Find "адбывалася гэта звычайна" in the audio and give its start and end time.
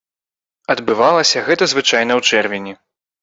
0.73-2.13